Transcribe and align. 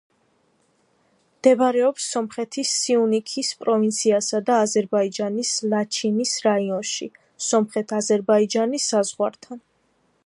მდებარეობს 1.33 2.07
სომხეთის 2.13 2.71
სიუნიქის 2.77 3.51
პროვინციასა 3.65 4.41
და 4.49 4.57
აზერბაიჯანის 4.63 5.53
ლაჩინის 5.75 6.35
რაიონში, 6.49 7.11
სომხეთ-აზერბაიჯანის 7.51 8.91
საზღვართან. 8.95 9.67